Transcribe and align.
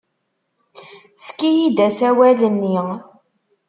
Efk-iyi-d 1.19 1.77
asawal-nni. 1.87 2.79